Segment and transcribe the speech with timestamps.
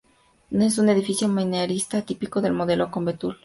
[0.49, 3.39] Es un edificio manierista típico del modelo conventual contrarreformista.